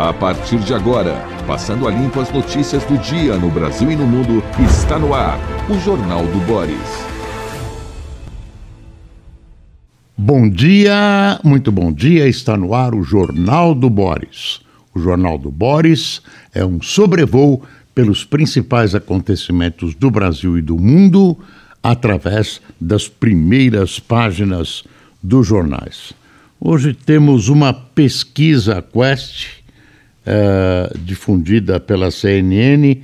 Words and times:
A 0.00 0.12
partir 0.12 0.60
de 0.60 0.72
agora, 0.72 1.26
passando 1.44 1.88
a 1.88 1.90
limpo 1.90 2.20
as 2.20 2.32
notícias 2.32 2.84
do 2.84 2.96
dia 2.98 3.36
no 3.36 3.50
Brasil 3.50 3.90
e 3.90 3.96
no 3.96 4.06
mundo, 4.06 4.44
está 4.64 4.96
no 4.96 5.12
ar 5.12 5.40
o 5.68 5.76
Jornal 5.80 6.24
do 6.24 6.38
Boris. 6.46 6.78
Bom 10.16 10.48
dia, 10.48 11.40
muito 11.42 11.72
bom 11.72 11.92
dia. 11.92 12.28
Está 12.28 12.56
no 12.56 12.74
ar 12.74 12.94
o 12.94 13.02
Jornal 13.02 13.74
do 13.74 13.90
Boris. 13.90 14.60
O 14.94 15.00
Jornal 15.00 15.36
do 15.36 15.50
Boris 15.50 16.22
é 16.54 16.64
um 16.64 16.80
sobrevoo 16.80 17.64
pelos 17.92 18.24
principais 18.24 18.94
acontecimentos 18.94 19.96
do 19.96 20.12
Brasil 20.12 20.56
e 20.56 20.62
do 20.62 20.78
mundo 20.78 21.36
através 21.82 22.60
das 22.80 23.08
primeiras 23.08 23.98
páginas 23.98 24.84
dos 25.20 25.44
jornais. 25.44 26.12
Hoje 26.60 26.94
temos 26.94 27.48
uma 27.48 27.72
pesquisa 27.72 28.80
Quest 28.80 29.57
uh, 30.28 30.98
difundida 30.98 31.80
pela 31.80 32.10
CNN 32.10 33.02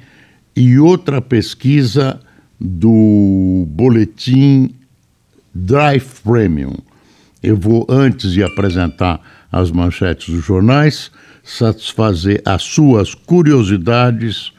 e 0.54 0.78
outra 0.78 1.20
pesquisa 1.22 2.20
do 2.60 3.64
boletim 3.68 4.74
Drive 5.54 6.06
Premium. 6.22 6.74
Eu 7.42 7.56
vou, 7.56 7.86
antes 7.88 8.32
de 8.32 8.42
apresentar 8.42 9.20
as 9.50 9.70
manchetes 9.70 10.34
dos 10.34 10.44
jornais, 10.44 11.10
satisfazer 11.42 12.42
as 12.44 12.62
suas 12.62 13.14
curiosidades 13.14 14.52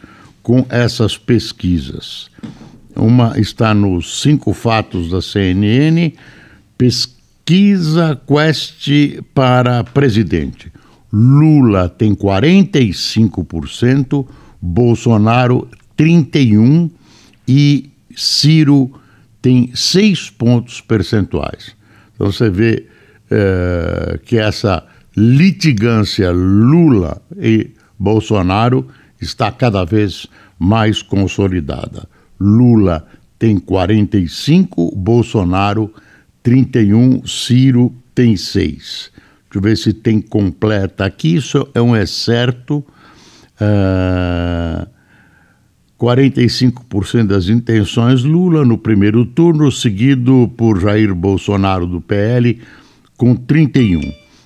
com 0.44 0.66
essas 0.70 1.18
pesquisas. 1.18 2.30
Uma 2.96 3.38
está 3.40 3.74
nos 3.74 4.22
cinco 4.22 4.54
fatos 4.54 5.10
da 5.10 5.22
CNN, 5.22 6.14
pesquisa 6.78 8.20
Quest 8.28 8.88
para 9.34 9.84
presidente. 9.84 10.72
Lula 11.12 11.90
tem 11.90 12.16
45%, 12.16 14.26
Bolsonaro 14.62 15.68
31% 15.98 16.92
e 17.48 17.92
Ciro 18.16 18.92
tem 19.42 19.72
6 19.76 20.32
pontos 20.32 20.82
percentuais. 20.82 21.76
Então 22.16 22.32
você 22.32 22.50
vê 22.50 22.88
é, 23.30 24.20
que 24.26 24.38
essa 24.38 24.86
litigância 25.16 26.32
Lula 26.32 27.22
e 27.38 27.72
Bolsonaro 27.98 28.88
está 29.22 29.52
cada 29.52 29.86
vez 29.86 30.28
mais 30.58 31.02
consolidada. 31.02 32.08
Lula 32.40 33.06
tem 33.38 33.58
45, 33.58 34.96
Bolsonaro 34.96 35.94
31, 36.42 37.26
Ciro 37.26 37.94
tem 38.14 38.36
6. 38.36 39.12
Deixa 39.56 39.58
eu 39.58 39.62
ver 39.62 39.78
se 39.78 39.94
tem 39.94 40.20
completa 40.20 41.06
aqui. 41.06 41.36
Isso 41.36 41.66
é 41.74 41.82
um 41.82 41.96
excerto. 41.96 42.84
Uh, 43.56 44.86
45% 45.98 47.28
das 47.28 47.48
intenções 47.48 48.24
Lula 48.24 48.66
no 48.66 48.78
primeiro 48.78 49.26
turno, 49.26 49.72
seguido 49.72 50.52
por 50.58 50.82
Jair 50.82 51.16
Bolsonaro 51.16 51.88
do 51.88 52.02
PL 52.02 52.60
com 53.16 53.34
31. 53.34 54.02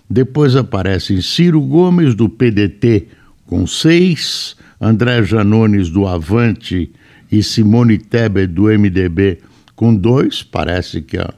Depois 0.08 0.56
aparecem 0.56 1.22
Ciro 1.22 1.60
Gomes 1.60 2.14
do 2.14 2.30
PDT 2.30 3.08
com 3.48 3.66
6, 3.66 4.56
André 4.80 5.24
Janones 5.24 5.90
do 5.90 6.06
Avante 6.06 6.92
e 7.32 7.42
Simone 7.42 7.98
Tebet 7.98 8.46
do 8.46 8.66
MDB 8.66 9.40
com 9.76 9.96
2. 9.96 10.44
Parece 10.44 11.02
que 11.02 11.18
a, 11.18 11.34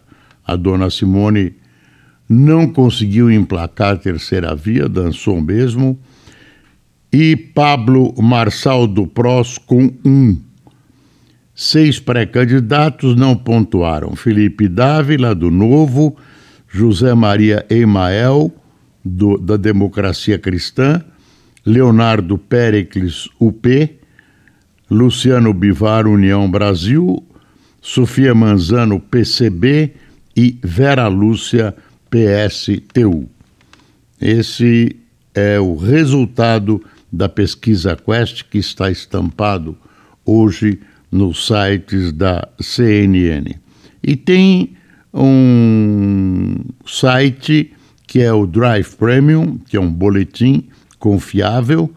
a 0.46 0.58
dona 0.58 0.90
Simone 0.90 1.61
não 2.32 2.66
conseguiu 2.66 3.30
emplacar 3.30 3.96
a 3.96 3.98
terceira 3.98 4.56
via, 4.56 4.88
dançou 4.88 5.42
mesmo. 5.42 6.00
E 7.12 7.36
Pablo 7.36 8.14
Marçal 8.22 8.88
do 8.88 9.06
PROS 9.06 9.58
com 9.58 9.92
um. 10.06 10.38
Seis 11.54 12.00
pré-candidatos 12.00 13.18
não 13.18 13.36
pontuaram: 13.36 14.16
Felipe 14.16 14.70
Dávila, 14.70 15.36
do 15.36 15.52
Novo, 15.52 16.16
José 16.70 17.14
Maria 17.14 17.66
Emael, 17.70 18.50
do, 19.04 19.38
da 19.38 19.58
Democracia 19.58 20.40
Cristã, 20.40 21.04
Leonardo 21.66 22.38
Pericles, 22.38 23.28
UP, 23.42 23.90
Luciano 24.90 25.54
Bivar, 25.54 26.08
União 26.08 26.50
Brasil, 26.50 27.22
Sofia 27.82 28.34
Manzano, 28.34 29.02
PCB 29.02 29.96
e 30.34 30.58
Vera 30.64 31.10
Lúcia, 31.10 31.76
PSTU. 32.12 33.28
Esse 34.20 34.96
é 35.34 35.60
o 35.60 35.76
resultado 35.76 36.84
da 37.12 37.28
pesquisa 37.28 37.96
Quest 37.96 38.44
que 38.44 38.58
está 38.58 38.92
estampado 38.92 39.78
hoje 40.26 40.80
nos 41.12 41.48
sites 41.48 42.12
da 42.12 42.48
CNN. 42.60 43.56
E 44.04 44.16
tem 44.16 44.76
um 45.14 46.58
site 46.86 47.74
que 48.06 48.22
é 48.22 48.32
o 48.32 48.46
Drive 48.46 48.96
Premium, 48.98 49.58
que 49.58 49.78
é 49.78 49.80
um 49.80 49.92
boletim 49.92 50.68
confiável, 51.00 51.90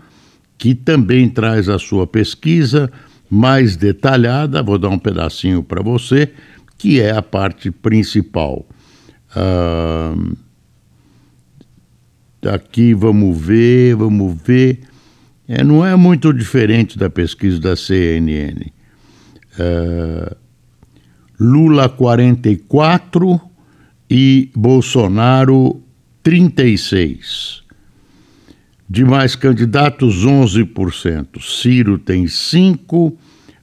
que 0.57 0.75
também 0.75 1.29
traz 1.29 1.69
a 1.69 1.79
sua 1.79 2.07
pesquisa 2.07 2.91
mais 3.29 3.77
detalhada. 3.77 4.63
Vou 4.63 4.79
dar 4.79 4.91
um 4.91 4.99
pedacinho 4.99 5.63
para 5.63 5.83
você, 5.83 6.33
que 6.79 7.01
é 7.01 7.11
a 7.11 7.23
parte 7.23 7.71
principal. 7.71 8.65
Uh, 9.37 10.37
aqui 12.49 12.95
vamos 12.95 13.41
ver, 13.41 13.97
vamos 13.97 14.41
ver. 14.43 14.81
É, 15.47 15.63
não 15.63 15.85
é 15.85 15.95
muito 15.95 16.33
diferente 16.33 16.99
da 16.99 17.11
pesquisa 17.11 17.61
da 17.61 17.77
CNN. 17.77 18.73
É, 19.59 20.37
Lula 21.39 21.89
44 21.89 23.41
e 24.09 24.51
Bolsonaro 24.55 25.83
36. 26.23 27.63
Demais 28.89 29.35
candidatos, 29.35 30.25
11%. 30.25 31.41
Ciro 31.41 31.99
tem 31.99 32.25
5%, 32.25 33.17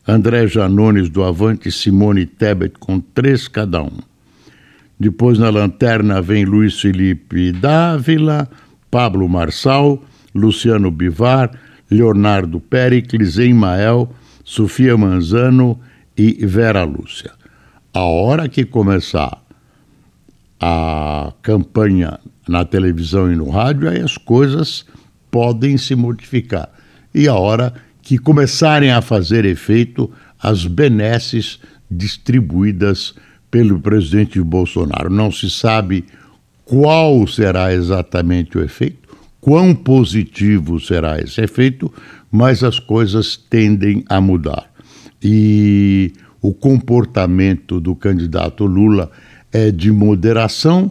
André 0.08 0.48
Janones 0.48 1.10
do 1.10 1.24
Avante 1.24 1.70
e 1.70 1.72
Simone 1.72 2.26
Tebet 2.26 2.76
com 2.80 3.00
3 3.00 3.48
cada 3.48 3.82
um. 3.82 4.11
Depois 5.02 5.40
na 5.40 5.50
lanterna 5.50 6.22
vem 6.22 6.46
Luiz 6.46 6.80
Felipe 6.80 7.52
Dávila, 7.52 8.48
Pablo 8.92 9.28
Marçal, 9.28 10.00
Luciano 10.32 10.92
Bivar, 10.92 11.50
Leonardo 11.90 12.60
Pericles, 12.60 13.40
Emael, 13.40 14.14
Sofia 14.44 14.96
Manzano 14.96 15.80
e 16.16 16.46
Vera 16.46 16.84
Lúcia. 16.84 17.32
A 17.92 18.02
hora 18.02 18.48
que 18.48 18.64
começar 18.64 19.44
a 20.60 21.34
campanha 21.42 22.20
na 22.48 22.64
televisão 22.64 23.32
e 23.32 23.36
no 23.36 23.50
rádio, 23.50 23.90
aí 23.90 24.02
as 24.02 24.18
coisas 24.18 24.86
podem 25.32 25.80
se 25.80 25.96
modificar. 25.96 26.70
E 27.12 27.28
a 27.28 27.34
hora 27.34 27.74
que 28.04 28.20
começarem 28.20 28.92
a 28.92 29.02
fazer 29.02 29.46
efeito 29.46 30.12
as 30.40 30.68
benesses 30.68 31.60
distribuídas 31.90 33.16
pelo 33.52 33.80
presidente 33.80 34.42
Bolsonaro. 34.42 35.10
Não 35.10 35.32
se 35.32 35.50
sabe 35.50 36.06
qual 36.66 37.28
será 37.28 37.74
exatamente 37.74 38.58
o 38.58 38.64
efeito, 38.64 39.10
quão 39.42 39.76
positivo 39.76 40.80
será 40.80 41.20
esse 41.20 41.42
efeito, 41.42 41.94
mas 42.32 42.64
as 42.64 42.80
coisas 42.80 43.36
tendem 43.36 44.06
a 44.08 44.22
mudar. 44.22 44.72
E 45.22 46.14
o 46.42 46.54
comportamento 46.54 47.80
do 47.80 47.94
candidato 47.94 48.66
Lula 48.66 49.12
é 49.52 49.70
de 49.70 49.92
moderação, 49.92 50.90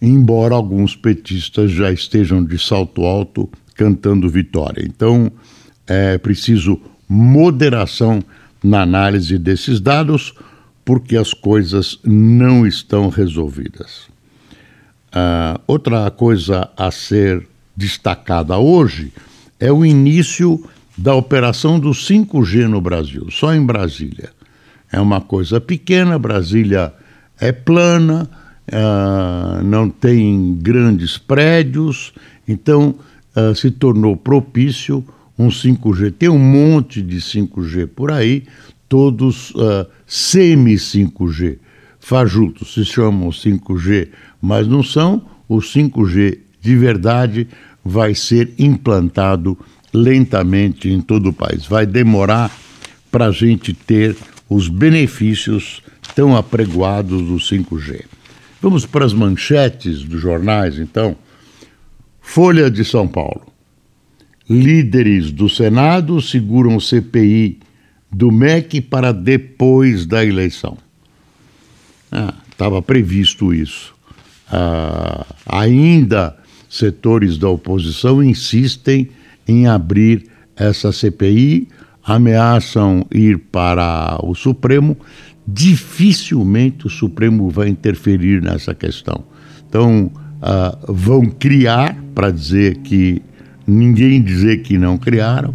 embora 0.00 0.54
alguns 0.54 0.96
petistas 0.96 1.70
já 1.70 1.92
estejam 1.92 2.42
de 2.42 2.58
salto 2.58 3.04
alto 3.04 3.48
cantando 3.74 4.28
vitória. 4.28 4.82
Então, 4.84 5.30
é 5.86 6.18
preciso 6.18 6.80
moderação 7.08 8.22
na 8.62 8.82
análise 8.82 9.38
desses 9.38 9.80
dados, 9.80 10.34
porque 10.88 11.18
as 11.18 11.34
coisas 11.34 11.98
não 12.02 12.66
estão 12.66 13.10
resolvidas. 13.10 14.08
Uh, 15.08 15.60
outra 15.66 16.10
coisa 16.10 16.70
a 16.74 16.90
ser 16.90 17.46
destacada 17.76 18.56
hoje 18.56 19.12
é 19.60 19.70
o 19.70 19.84
início 19.84 20.64
da 20.96 21.14
operação 21.14 21.78
do 21.78 21.90
5G 21.90 22.66
no 22.68 22.80
Brasil, 22.80 23.26
só 23.30 23.54
em 23.54 23.62
Brasília. 23.62 24.30
É 24.90 24.98
uma 24.98 25.20
coisa 25.20 25.60
pequena, 25.60 26.18
Brasília 26.18 26.94
é 27.38 27.52
plana, 27.52 28.26
uh, 28.72 29.62
não 29.62 29.90
tem 29.90 30.54
grandes 30.54 31.18
prédios, 31.18 32.14
então 32.48 32.94
uh, 33.36 33.54
se 33.54 33.70
tornou 33.70 34.16
propício 34.16 35.04
um 35.38 35.48
5G. 35.48 36.14
Tem 36.18 36.30
um 36.30 36.38
monte 36.38 37.02
de 37.02 37.18
5G 37.18 37.88
por 37.88 38.10
aí, 38.10 38.44
todos 38.88 39.50
uh, 39.50 39.86
semi-5G. 40.06 41.58
Fajutos 42.00 42.74
se 42.74 42.84
chamam 42.84 43.28
5G, 43.28 44.08
mas 44.40 44.66
não 44.66 44.82
são. 44.82 45.22
O 45.48 45.58
5G 45.58 46.38
de 46.60 46.76
verdade 46.76 47.48
vai 47.84 48.14
ser 48.14 48.52
implantado 48.58 49.58
lentamente 49.92 50.88
em 50.88 51.00
todo 51.00 51.30
o 51.30 51.32
país. 51.32 51.66
Vai 51.66 51.86
demorar 51.86 52.50
para 53.10 53.26
a 53.26 53.32
gente 53.32 53.72
ter 53.72 54.16
os 54.48 54.68
benefícios 54.68 55.82
tão 56.14 56.36
apregoados 56.36 57.22
do 57.22 57.36
5G. 57.36 58.04
Vamos 58.60 58.84
para 58.84 59.04
as 59.04 59.12
manchetes 59.12 60.02
dos 60.02 60.20
jornais, 60.20 60.78
então. 60.78 61.16
Folha 62.20 62.70
de 62.70 62.84
São 62.84 63.06
Paulo. 63.06 63.46
Líderes 64.48 65.30
do 65.30 65.48
Senado 65.48 66.20
seguram 66.20 66.80
CPI 66.80 67.60
do 68.10 68.30
MEC 68.32 68.80
para 68.80 69.12
depois 69.12 70.06
da 70.06 70.24
eleição. 70.24 70.76
Estava 72.50 72.78
ah, 72.78 72.82
previsto 72.82 73.52
isso. 73.52 73.94
Ah, 74.50 75.26
ainda 75.46 76.36
setores 76.68 77.38
da 77.38 77.48
oposição 77.48 78.22
insistem 78.22 79.08
em 79.46 79.66
abrir 79.66 80.26
essa 80.56 80.92
CPI, 80.92 81.68
ameaçam 82.04 83.06
ir 83.12 83.38
para 83.38 84.18
o 84.22 84.34
Supremo. 84.34 84.96
Dificilmente 85.46 86.86
o 86.86 86.90
Supremo 86.90 87.48
vai 87.48 87.68
interferir 87.68 88.42
nessa 88.42 88.74
questão. 88.74 89.24
Então, 89.66 90.10
uh, 90.42 90.92
vão 90.92 91.26
criar, 91.26 91.96
para 92.14 92.30
dizer 92.30 92.78
que 92.78 93.22
ninguém 93.66 94.22
dizer 94.22 94.62
que 94.62 94.76
não 94.76 94.98
criaram, 94.98 95.54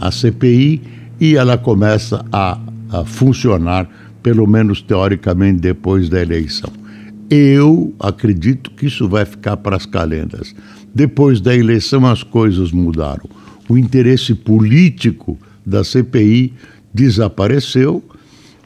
a 0.00 0.10
CPI 0.10 0.80
e 1.20 1.36
ela 1.36 1.58
começa 1.58 2.24
a, 2.32 2.58
a 2.90 3.04
funcionar, 3.04 3.88
pelo 4.22 4.46
menos 4.46 4.82
teoricamente, 4.82 5.60
depois 5.60 6.08
da 6.08 6.20
eleição. 6.20 6.70
Eu 7.30 7.94
acredito 8.00 8.70
que 8.70 8.86
isso 8.86 9.08
vai 9.08 9.24
ficar 9.24 9.56
para 9.58 9.76
as 9.76 9.84
calendas. 9.84 10.54
Depois 10.94 11.40
da 11.40 11.54
eleição, 11.54 12.06
as 12.06 12.22
coisas 12.22 12.72
mudaram. 12.72 13.28
O 13.68 13.76
interesse 13.76 14.34
político 14.34 15.38
da 15.64 15.84
CPI 15.84 16.54
desapareceu, 16.92 18.02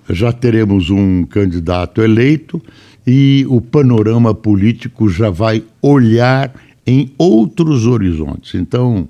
já 0.09 0.33
teremos 0.33 0.91
um 0.91 1.25
candidato 1.25 2.01
eleito 2.01 2.63
e 3.07 3.45
o 3.49 3.61
panorama 3.61 4.33
político 4.35 5.09
já 5.09 5.29
vai 5.29 5.65
olhar 5.81 6.53
em 6.87 7.13
outros 7.19 7.87
horizontes. 7.87 8.55
Então, 8.55 9.09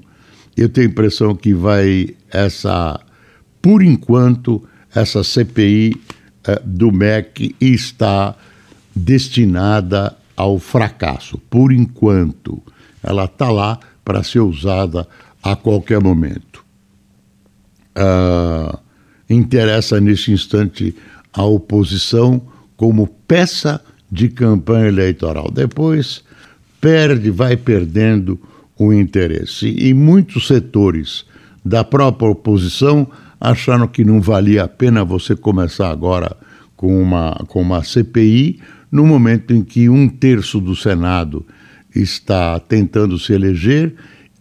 eu 0.56 0.68
tenho 0.68 0.88
a 0.88 0.90
impressão 0.90 1.34
que 1.34 1.52
vai 1.54 2.10
essa, 2.30 2.98
por 3.62 3.82
enquanto, 3.82 4.62
essa 4.92 5.22
CPI 5.22 5.96
eh, 6.44 6.60
do 6.64 6.90
MEC 6.90 7.54
está 7.60 8.36
destinada 8.94 10.16
ao 10.36 10.58
fracasso, 10.58 11.38
por 11.48 11.72
enquanto. 11.72 12.60
Ela 13.02 13.24
está 13.24 13.50
lá 13.50 13.78
para 14.04 14.22
ser 14.22 14.40
usada 14.40 15.06
a 15.42 15.56
qualquer 15.56 16.00
momento. 16.00 16.64
Uh, 17.96 18.78
interessa 19.28 20.00
nesse 20.00 20.32
instante 20.32 20.94
a 21.32 21.44
oposição 21.44 22.42
como 22.76 23.06
peça 23.06 23.80
de 24.10 24.28
campanha 24.28 24.88
eleitoral. 24.88 25.50
Depois 25.50 26.22
perde, 26.80 27.30
vai 27.30 27.56
perdendo 27.56 28.38
o 28.78 28.92
interesse. 28.92 29.74
E 29.78 29.94
muitos 29.94 30.46
setores 30.46 31.24
da 31.64 31.84
própria 31.84 32.30
oposição 32.30 33.06
acharam 33.42 33.88
que 33.88 34.04
não 34.04 34.20
valia 34.20 34.62
a 34.62 34.68
pena 34.68 35.04
você 35.04 35.34
começar 35.34 35.90
agora 35.90 36.36
com 36.76 37.02
uma, 37.02 37.34
com 37.48 37.60
uma 37.60 37.82
CPI, 37.82 38.60
no 38.90 39.04
momento 39.04 39.52
em 39.52 39.64
que 39.64 39.88
um 39.88 40.08
terço 40.08 40.60
do 40.60 40.76
Senado 40.76 41.44
está 41.92 42.60
tentando 42.60 43.18
se 43.18 43.32
eleger, 43.32 43.94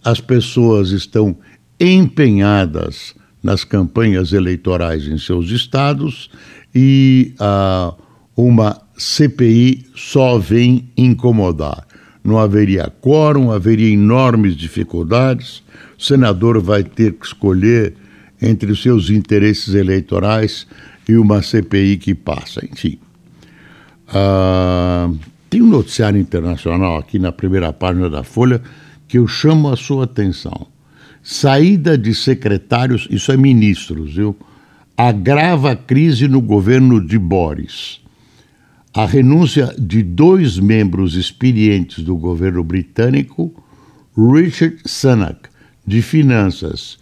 as 0.03 0.21
pessoas 0.21 0.91
estão 0.91 1.35
empenhadas 1.79 3.15
nas 3.41 3.63
campanhas 3.63 4.33
eleitorais 4.33 5.07
em 5.07 5.17
seus 5.17 5.49
estados 5.49 6.29
e 6.73 7.33
uh, 7.39 7.99
uma 8.37 8.79
CPI 8.95 9.87
só 9.95 10.37
vem 10.37 10.89
incomodar. 10.95 11.87
Não 12.23 12.37
haveria 12.37 12.93
quórum, 13.01 13.51
haveria 13.51 13.91
enormes 13.91 14.55
dificuldades, 14.55 15.63
o 15.97 16.03
senador 16.03 16.61
vai 16.61 16.83
ter 16.83 17.13
que 17.13 17.25
escolher 17.25 17.95
entre 18.41 18.71
os 18.71 18.81
seus 18.81 19.09
interesses 19.09 19.75
eleitorais 19.75 20.65
e 21.07 21.15
uma 21.15 21.41
CPI 21.41 21.97
que 21.97 22.15
passa, 22.15 22.65
enfim. 22.65 22.97
Uh, 24.07 25.17
tem 25.49 25.61
um 25.61 25.67
noticiário 25.67 26.19
internacional 26.19 26.97
aqui 26.97 27.19
na 27.19 27.31
primeira 27.31 27.71
página 27.71 28.09
da 28.09 28.23
Folha 28.23 28.61
que 29.07 29.17
eu 29.17 29.27
chamo 29.27 29.69
a 29.69 29.75
sua 29.75 30.05
atenção. 30.05 30.67
Saída 31.21 31.97
de 31.97 32.15
secretários, 32.15 33.07
isso 33.11 33.31
é 33.31 33.37
ministros, 33.37 34.15
viu? 34.15 34.35
Agrava 34.97 35.71
a 35.71 35.75
crise 35.75 36.27
no 36.27 36.41
governo 36.41 37.05
de 37.05 37.19
Boris. 37.19 37.99
A 38.93 39.05
renúncia 39.05 39.73
de 39.77 40.01
dois 40.01 40.57
membros 40.57 41.15
experientes 41.15 42.03
do 42.03 42.15
governo 42.15 42.63
britânico, 42.63 43.53
Richard 44.17 44.77
Sunak, 44.85 45.49
de 45.85 46.01
Finanças, 46.01 46.97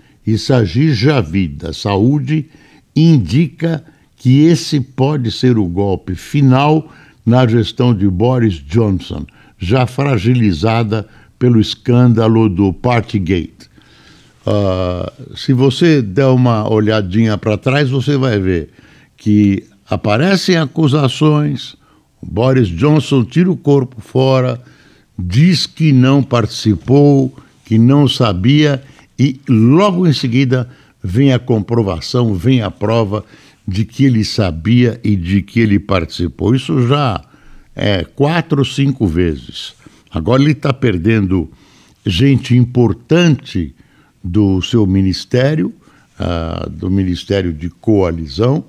da 1.58 1.74
Saúde, 1.74 2.50
indica 2.96 3.84
que 4.16 4.46
esse 4.46 4.80
pode 4.80 5.32
ser 5.32 5.58
o 5.58 5.66
golpe 5.66 6.16
final 6.16 6.92
na 7.26 7.48
gestão 7.48 7.94
de 7.94 8.08
Boris 8.08 8.56
Johnson, 8.56 9.26
já 9.58 9.86
fragilizada 9.86 11.08
pelo 11.38 11.60
escândalo 11.60 12.50
do 12.50 12.74
Partygate. 12.74 13.70
Uh, 14.46 15.38
se 15.38 15.54
você 15.54 16.02
der 16.02 16.26
uma 16.26 16.70
olhadinha 16.70 17.38
para 17.38 17.58
trás, 17.58 17.90
você 17.90 18.18
vai 18.18 18.40
ver 18.40 18.70
que 19.16 19.64
aparecem 19.90 20.58
acusações, 20.58 21.76
Boris 22.22 22.68
Johnson 22.68 23.24
tira 23.24 23.52
o 23.52 23.58
corpo 23.58 24.02
fora, 24.02 24.62
diz 25.18 25.66
que 25.66 25.92
não 25.92 26.24
participou, 26.24 27.34
que 27.66 27.78
não 27.78 28.08
sabia, 28.08 28.82
e 29.20 29.42
logo 29.50 30.08
em 30.08 30.14
seguida 30.14 30.70
vem 31.04 31.34
a 31.34 31.40
comprovação, 31.40 32.34
vem 32.34 32.62
a 32.62 32.72
prova 32.72 33.26
de 33.68 33.84
que 33.84 34.06
ele 34.06 34.24
sabia 34.24 35.00
e 35.04 35.16
de 35.16 35.42
que 35.42 35.60
ele 35.60 35.78
participou. 35.78 36.56
Isso 36.56 36.88
já 36.88 37.22
é 37.76 38.04
quatro 38.04 38.60
ou 38.60 38.66
cinco 38.66 39.06
vezes. 39.06 39.74
Agora 40.10 40.42
ele 40.42 40.54
está 40.54 40.74
perdendo 40.74 41.52
gente 42.06 42.56
importante 42.56 43.76
do 44.24 44.62
seu 44.62 44.88
ministério, 44.88 45.74
uh, 46.20 46.70
do 46.70 46.90
Ministério 46.90 47.54
de 47.54 47.70
Coalizão, 47.70 48.66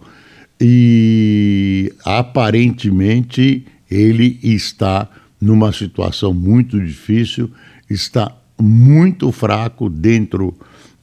e 0.61 1.93
aparentemente 2.05 3.65
ele 3.91 4.39
está 4.43 5.09
numa 5.41 5.73
situação 5.73 6.35
muito 6.35 6.79
difícil, 6.79 7.51
está 7.89 8.37
muito 8.61 9.31
fraco 9.33 9.89
dentro 9.89 10.57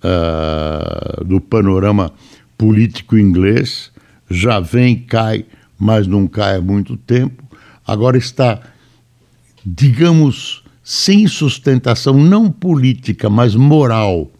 uh, 0.03 1.23
do 1.23 1.39
panorama 1.41 2.11
político 2.57 3.17
inglês, 3.17 3.91
já 4.29 4.59
vem, 4.59 4.95
cai, 4.95 5.45
mas 5.77 6.07
não 6.07 6.27
cai 6.27 6.57
há 6.57 6.61
muito 6.61 6.97
tempo, 6.97 7.43
agora 7.85 8.17
está, 8.17 8.59
digamos, 9.65 10.63
sem 10.83 11.27
sustentação, 11.27 12.13
não 12.13 12.51
política, 12.51 13.29
mas 13.29 13.55
moral, 13.55 14.31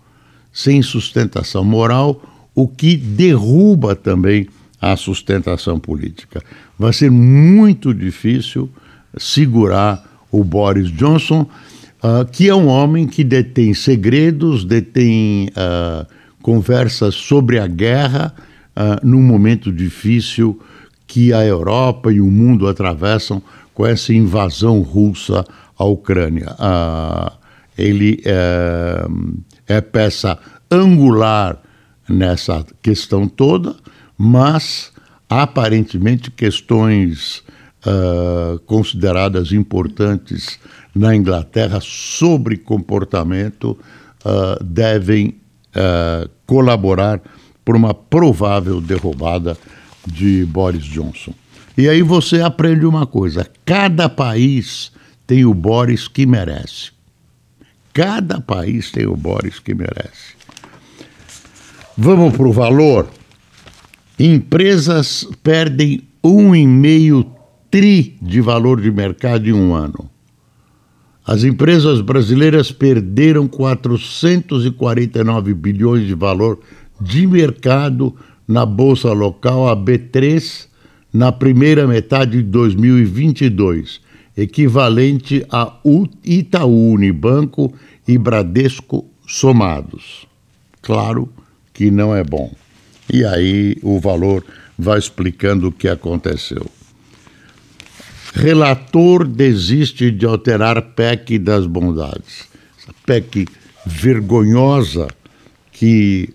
sem 0.51 0.81
sustentação 0.81 1.63
moral, 1.63 2.21
o 2.55 2.67
que 2.67 2.95
derruba 2.95 3.95
também 3.95 4.47
a 4.81 4.95
sustentação 4.95 5.79
política. 5.79 6.41
Vai 6.77 6.93
ser 6.93 7.11
muito 7.11 7.93
difícil 7.93 8.69
segurar 9.17 10.03
o 10.31 10.43
Boris 10.43 10.91
Johnson, 10.91 11.47
uh, 12.03 12.25
que 12.31 12.49
é 12.49 12.55
um 12.55 12.67
homem 12.67 13.07
que 13.07 13.23
detém 13.23 13.73
segredos, 13.73 14.63
detém 14.63 15.49
uh, 15.49 16.05
conversas 16.41 17.15
sobre 17.15 17.59
a 17.59 17.67
guerra 17.67 18.33
uh, 18.75 19.05
num 19.05 19.21
momento 19.21 19.71
difícil 19.71 20.59
que 21.05 21.33
a 21.33 21.45
Europa 21.45 22.11
e 22.11 22.19
o 22.19 22.29
mundo 22.29 22.67
atravessam 22.67 23.41
com 23.73 23.85
essa 23.85 24.13
invasão 24.13 24.81
russa 24.81 25.45
à 25.77 25.85
Ucrânia. 25.85 26.55
Uh, 26.59 27.31
ele 27.77 28.21
é, 28.25 29.05
é 29.67 29.81
peça 29.81 30.37
angular 30.71 31.61
nessa 32.09 32.65
questão 32.81 33.27
toda 33.27 33.75
mas 34.17 34.91
aparentemente 35.29 36.31
questões 36.31 37.43
uh, 37.87 38.59
consideradas 38.59 39.51
importantes 39.51 40.59
na 40.93 41.15
Inglaterra 41.15 41.79
sobre 41.81 42.57
comportamento 42.57 43.77
uh, 44.25 44.63
devem 44.63 45.35
uh, 45.75 46.29
colaborar 46.45 47.21
por 47.63 47.75
uma 47.75 47.93
provável 47.93 48.81
derrubada 48.81 49.57
de 50.05 50.45
Boris 50.45 50.83
Johnson. 50.83 51.33
E 51.77 51.87
aí 51.87 52.01
você 52.01 52.41
aprende 52.41 52.85
uma 52.85 53.05
coisa: 53.05 53.47
cada 53.65 54.09
país 54.09 54.91
tem 55.25 55.45
o 55.45 55.53
Boris 55.53 56.07
que 56.07 56.25
merece. 56.25 56.91
Cada 57.93 58.39
país 58.39 58.91
tem 58.91 59.05
o 59.07 59.15
Boris 59.15 59.59
que 59.59 59.73
merece. 59.73 60.35
Vamos 61.97 62.35
para 62.35 62.47
o 62.47 62.53
valor. 62.53 63.09
Empresas 64.19 65.27
perdem 65.41 66.07
um 66.23 66.55
e 66.55 66.65
meio 66.65 67.36
tri 67.69 68.17
de 68.21 68.41
valor 68.41 68.81
de 68.81 68.91
mercado 68.91 69.47
em 69.47 69.53
um 69.53 69.73
ano. 69.73 70.09
As 71.25 71.43
empresas 71.43 71.99
brasileiras 71.99 72.71
perderam 72.71 73.47
449 73.47 75.53
bilhões 75.53 76.07
de 76.07 76.13
valor 76.13 76.59
de 77.01 77.27
mercado 77.27 78.15
na 78.47 78.65
bolsa 78.65 79.11
local 79.11 79.67
a 79.67 79.75
B3 79.75 80.67
na 81.11 81.31
primeira 81.31 81.85
metade 81.85 82.37
de 82.37 82.43
2022, 82.43 83.99
equivalente 84.37 85.45
a 85.51 85.73
Itaú 86.23 86.93
Unibanco 86.93 87.73
e 88.07 88.17
Bradesco 88.17 89.05
somados. 89.27 90.25
Claro 90.81 91.27
que 91.73 91.91
não 91.91 92.15
é 92.15 92.23
bom. 92.23 92.53
E 93.11 93.25
aí 93.25 93.77
o 93.81 93.99
valor 93.99 94.43
vai 94.77 94.97
explicando 94.97 95.67
o 95.67 95.71
que 95.71 95.87
aconteceu. 95.87 96.65
Relator 98.37 99.27
desiste 99.27 100.11
de 100.11 100.23
alterar 100.23 100.79
PEC 100.93 101.39
das 101.39 101.65
bondades. 101.65 102.47
Essa 102.77 102.93
PEC 103.03 103.47
vergonhosa 103.83 105.07
que 105.71 106.29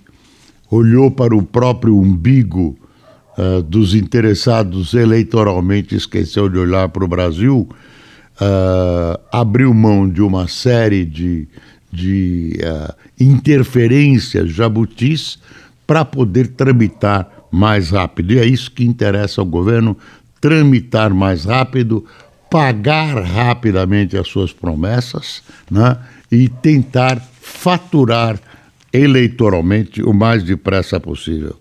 olhou 0.68 1.12
para 1.12 1.36
o 1.36 1.44
próprio 1.44 1.96
umbigo 1.96 2.76
uh, 3.38 3.62
dos 3.62 3.94
interessados 3.94 4.94
eleitoralmente, 4.94 5.94
esqueceu 5.94 6.48
de 6.48 6.58
olhar 6.58 6.88
para 6.88 7.04
o 7.04 7.08
Brasil, 7.08 7.68
uh, 8.40 9.20
abriu 9.30 9.72
mão 9.72 10.08
de 10.08 10.22
uma 10.22 10.48
série 10.48 11.04
de, 11.04 11.46
de 11.92 12.58
uh, 12.64 12.92
interferências 13.20 14.50
jabutis 14.50 15.38
para 15.86 16.04
poder 16.04 16.48
tramitar 16.48 17.46
mais 17.52 17.90
rápido. 17.90 18.32
E 18.32 18.40
é 18.40 18.44
isso 18.44 18.72
que 18.72 18.84
interessa 18.84 19.40
ao 19.40 19.46
governo: 19.46 19.96
tramitar 20.42 21.14
mais 21.14 21.44
rápido, 21.44 22.04
pagar 22.50 23.22
rapidamente 23.22 24.18
as 24.18 24.26
suas 24.26 24.52
promessas 24.52 25.40
né, 25.70 25.96
e 26.30 26.48
tentar 26.48 27.18
faturar 27.40 28.38
eleitoralmente 28.92 30.02
o 30.02 30.12
mais 30.12 30.42
depressa 30.42 30.98
possível. 30.98 31.56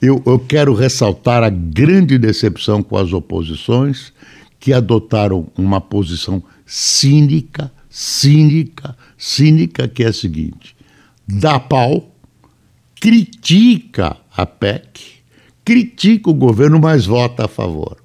Eu, 0.00 0.20
eu 0.26 0.38
quero 0.38 0.72
ressaltar 0.72 1.44
a 1.44 1.50
grande 1.50 2.18
decepção 2.18 2.82
com 2.82 2.96
as 2.96 3.12
oposições 3.12 4.12
que 4.58 4.72
adotaram 4.72 5.46
uma 5.56 5.80
posição 5.80 6.42
cínica, 6.64 7.70
cínica, 7.90 8.96
cínica, 9.16 9.86
que 9.86 10.02
é 10.02 10.08
a 10.08 10.12
seguinte: 10.12 10.74
dá 11.28 11.60
pau, 11.60 12.10
critica 12.98 14.16
a 14.34 14.46
PEC, 14.46 15.20
critica 15.64 16.30
o 16.30 16.34
governo, 16.34 16.80
mas 16.80 17.04
vota 17.04 17.44
a 17.44 17.48
favor. 17.48 18.01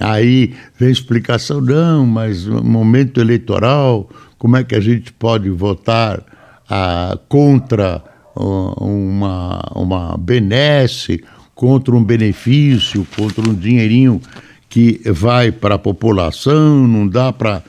Aí 0.00 0.54
vem 0.78 0.90
explicação, 0.90 1.60
não, 1.60 2.06
mas 2.06 2.46
momento 2.46 3.20
eleitoral, 3.20 4.08
como 4.38 4.56
é 4.56 4.64
que 4.64 4.74
a 4.74 4.80
gente 4.80 5.12
pode 5.12 5.50
votar 5.50 6.22
ah, 6.70 7.18
contra 7.28 8.02
uma, 8.36 9.60
uma 9.74 10.16
benesse, 10.16 11.22
contra 11.54 11.94
um 11.94 12.04
benefício, 12.04 13.06
contra 13.16 13.48
um 13.48 13.54
dinheirinho 13.54 14.20
que 14.68 15.00
vai 15.06 15.50
para 15.50 15.74
a 15.74 15.78
população, 15.78 16.86
não 16.86 17.08
dá 17.08 17.32
para, 17.32 17.64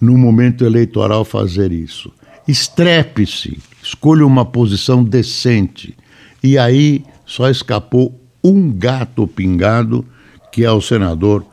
no 0.00 0.18
momento 0.18 0.64
eleitoral, 0.64 1.24
fazer 1.24 1.72
isso. 1.72 2.12
Estrepe-se, 2.46 3.58
escolha 3.82 4.26
uma 4.26 4.44
posição 4.44 5.02
decente. 5.02 5.96
E 6.42 6.58
aí 6.58 7.04
só 7.24 7.48
escapou 7.48 8.20
um 8.42 8.70
gato 8.70 9.26
pingado, 9.26 10.04
que 10.50 10.64
é 10.64 10.70
o 10.70 10.80
senador 10.80 11.46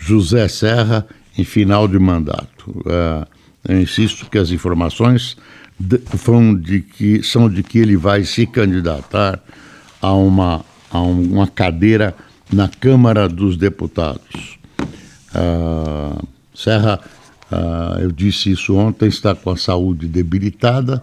José 0.00 0.48
Serra, 0.48 1.06
em 1.36 1.44
final 1.44 1.86
de 1.86 1.98
mandato. 1.98 2.70
Uh, 2.70 3.26
eu 3.68 3.80
insisto 3.80 4.28
que 4.30 4.38
as 4.38 4.50
informações 4.50 5.36
de, 5.78 6.00
são, 6.16 6.54
de 6.54 6.80
que, 6.80 7.22
são 7.22 7.48
de 7.48 7.62
que 7.62 7.78
ele 7.78 7.96
vai 7.96 8.24
se 8.24 8.46
candidatar 8.46 9.38
a 10.00 10.12
uma, 10.14 10.64
a 10.90 11.00
uma 11.00 11.46
cadeira 11.46 12.14
na 12.50 12.68
Câmara 12.68 13.28
dos 13.28 13.56
Deputados. 13.56 14.58
Uh, 15.34 16.26
Serra, 16.54 17.00
uh, 17.52 18.00
eu 18.00 18.10
disse 18.10 18.50
isso 18.50 18.74
ontem, 18.74 19.08
está 19.08 19.34
com 19.34 19.50
a 19.50 19.56
saúde 19.56 20.08
debilitada, 20.08 21.02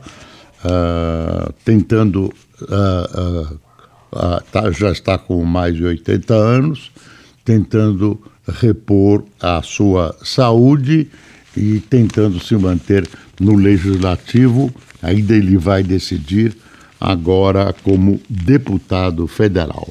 uh, 0.66 1.54
tentando, 1.64 2.34
tá, 4.52 4.72
já 4.72 4.92
está 4.92 5.18
com 5.18 5.44
mais 5.46 5.76
de 5.76 5.86
80 5.86 6.34
anos, 6.34 6.92
tentando 7.46 8.20
repor 8.48 9.24
a 9.40 9.62
sua 9.62 10.16
saúde 10.24 11.08
e 11.56 11.80
tentando 11.80 12.40
se 12.40 12.56
manter 12.56 13.08
no 13.40 13.56
legislativo. 13.56 14.72
Ainda 15.02 15.36
ele 15.36 15.58
vai 15.58 15.84
decidir 15.84 16.56
agora 17.00 17.74
como 17.84 18.20
deputado 18.30 19.28
federal. 19.28 19.88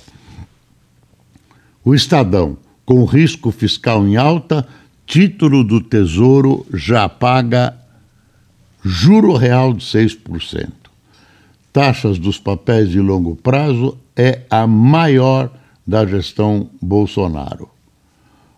O 1.84 1.94
Estadão, 1.94 2.56
com 2.84 3.04
risco 3.04 3.50
fiscal 3.50 4.06
em 4.06 4.16
alta, 4.16 4.66
título 5.06 5.62
do 5.62 5.80
Tesouro 5.80 6.66
já 6.74 7.08
paga 7.08 7.76
juro 8.82 9.36
real 9.36 9.72
de 9.72 9.84
6%. 9.84 10.70
Taxas 11.72 12.18
dos 12.18 12.38
papéis 12.38 12.88
de 12.90 13.00
longo 13.00 13.36
prazo 13.36 13.98
é 14.16 14.42
a 14.48 14.66
maior 14.66 15.50
da 15.86 16.06
gestão 16.06 16.70
Bolsonaro. 16.80 17.75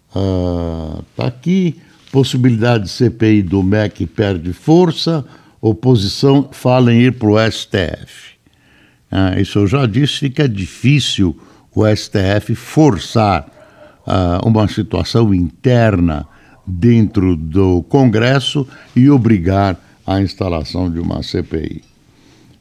Está 0.09 0.21
uh, 0.21 1.05
tá 1.17 1.27
aqui 1.27 1.81
possibilidade 2.11 2.85
de 2.85 2.91
CPI 2.91 3.43
do 3.43 3.62
MEC 3.62 4.07
perde 4.07 4.53
força, 4.53 5.25
oposição 5.61 6.49
fala 6.50 6.93
em 6.93 7.03
ir 7.03 7.12
para 7.12 7.29
o 7.29 7.50
STF. 7.50 8.37
Ah, 9.11 9.41
isso 9.41 9.61
eu 9.61 9.67
já 9.67 9.87
disse, 9.87 10.19
fica 10.19 10.49
difícil 10.49 11.38
o 11.75 11.85
STF 11.87 12.55
forçar 12.55 13.47
ah, 14.07 14.41
uma 14.45 14.67
situação 14.69 15.33
interna 15.35 16.27
dentro 16.67 17.37
do 17.37 17.83
Congresso 17.85 18.67
e 18.95 19.09
obrigar 19.09 19.79
a 20.07 20.21
instalação 20.21 20.91
de 20.91 20.99
uma 20.99 21.23
CPI. 21.23 21.83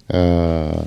Ah, 0.10 0.86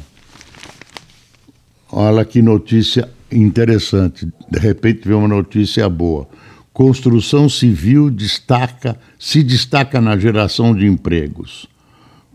olha 1.93 2.25
que 2.25 2.41
notícia 2.41 3.09
interessante. 3.31 4.29
De 4.51 4.59
repente 4.59 5.07
vem 5.07 5.17
uma 5.17 5.29
notícia 5.29 5.89
boa 5.89 6.27
construção 6.73 7.49
civil 7.49 8.11
destaca, 8.11 8.99
se 9.19 9.43
destaca 9.43 10.01
na 10.01 10.17
geração 10.17 10.75
de 10.75 10.87
empregos. 10.87 11.67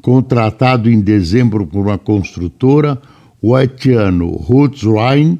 Contratado 0.01 0.89
em 0.89 0.99
dezembro 1.01 1.65
por 1.65 1.85
uma 1.85 1.97
construtora, 1.97 3.01
o 3.41 3.55
haitiano 3.55 4.31
Ruth 4.31 4.83
Ryan 4.83 5.37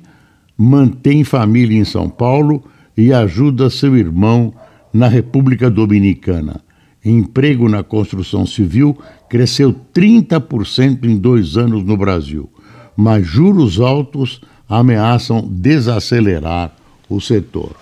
mantém 0.58 1.24
família 1.24 1.78
em 1.78 1.86
São 1.86 2.10
Paulo 2.10 2.64
e 2.98 3.14
ajuda 3.14 3.70
seu 3.70 3.96
irmão 3.98 4.54
na 4.94 5.08
República 5.08 5.70
Dominicana. 5.70 6.62
Emprego 7.04 7.70
na 7.70 7.84
construção 7.84 8.46
civil 8.46 8.98
cresceu 9.30 9.76
30% 9.94 11.04
em 11.04 11.18
dois 11.18 11.58
anos 11.58 11.84
no 11.84 11.96
Brasil, 11.96 12.50
mas 12.98 13.28
juros 13.28 13.80
altos 13.80 14.42
ameaçam 14.68 15.48
desacelerar 15.48 16.74
o 17.08 17.22
setor. 17.22 17.76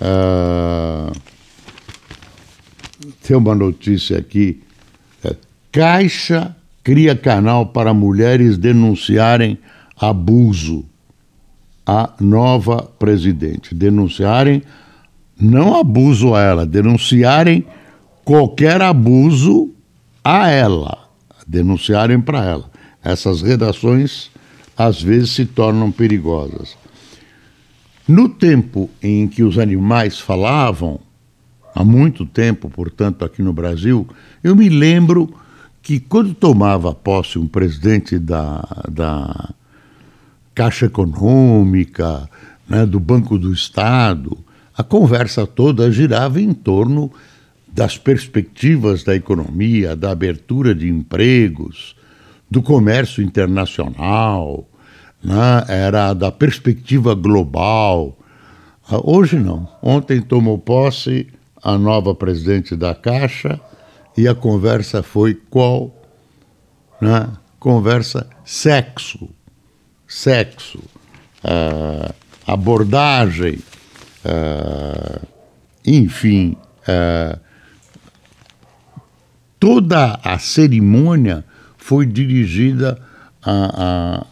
Ah, 0.00 1.12
tem 3.22 3.36
uma 3.36 3.54
notícia 3.54 4.18
aqui. 4.18 4.62
É, 5.24 5.34
Caixa 5.72 6.54
cria 6.82 7.16
canal 7.16 7.66
para 7.66 7.92
mulheres 7.92 8.56
denunciarem 8.56 9.58
abuso. 10.00 10.84
A 11.84 12.10
nova 12.20 12.82
presidente. 12.98 13.74
Denunciarem, 13.74 14.62
não 15.40 15.78
abuso 15.78 16.34
a 16.34 16.42
ela, 16.42 16.66
denunciarem 16.66 17.64
qualquer 18.24 18.82
abuso 18.82 19.70
a 20.24 20.48
ela. 20.48 20.98
Denunciarem 21.46 22.20
para 22.20 22.44
ela. 22.44 22.70
Essas 23.04 23.40
redações 23.40 24.30
às 24.76 25.00
vezes 25.00 25.30
se 25.30 25.46
tornam 25.46 25.92
perigosas. 25.92 26.76
No 28.08 28.28
tempo 28.28 28.88
em 29.02 29.26
que 29.26 29.42
os 29.42 29.58
animais 29.58 30.20
falavam, 30.20 31.00
há 31.74 31.84
muito 31.84 32.24
tempo, 32.24 32.70
portanto, 32.70 33.24
aqui 33.24 33.42
no 33.42 33.52
Brasil, 33.52 34.06
eu 34.44 34.54
me 34.54 34.68
lembro 34.68 35.34
que 35.82 35.98
quando 35.98 36.32
tomava 36.32 36.94
posse 36.94 37.38
um 37.38 37.48
presidente 37.48 38.18
da, 38.18 38.64
da 38.88 39.54
Caixa 40.54 40.86
Econômica, 40.86 42.28
né, 42.68 42.86
do 42.86 43.00
Banco 43.00 43.36
do 43.38 43.52
Estado, 43.52 44.38
a 44.76 44.84
conversa 44.84 45.46
toda 45.46 45.90
girava 45.90 46.40
em 46.40 46.52
torno 46.52 47.10
das 47.66 47.98
perspectivas 47.98 49.02
da 49.02 49.14
economia, 49.14 49.96
da 49.96 50.12
abertura 50.12 50.74
de 50.74 50.88
empregos, 50.88 51.96
do 52.50 52.62
comércio 52.62 53.22
internacional, 53.22 54.68
né? 55.26 55.64
era 55.66 56.14
da 56.14 56.30
perspectiva 56.30 57.12
global. 57.14 58.16
Ah, 58.88 59.00
hoje 59.02 59.36
não. 59.36 59.68
Ontem 59.82 60.22
tomou 60.22 60.56
posse 60.56 61.26
a 61.60 61.76
nova 61.76 62.14
presidente 62.14 62.76
da 62.76 62.94
Caixa 62.94 63.60
e 64.16 64.28
a 64.28 64.34
conversa 64.36 65.02
foi 65.02 65.34
qual? 65.34 65.92
Né? 67.00 67.28
Conversa 67.58 68.28
sexo. 68.44 69.28
Sexo. 70.06 70.78
Uh, 71.42 72.14
abordagem. 72.46 73.58
Uh, 74.24 75.26
enfim. 75.84 76.56
Uh, 76.82 77.36
toda 79.58 80.20
a 80.22 80.38
cerimônia 80.38 81.44
foi 81.76 82.06
dirigida 82.06 82.96
a, 83.42 83.50
a, 83.52 84.20
a 84.20 84.26